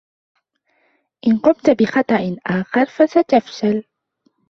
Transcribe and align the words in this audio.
إن 1.27 1.37
قمت 1.37 1.69
بخطئ 1.69 2.37
آخر، 2.47 2.85
فستفشل. 2.97 3.83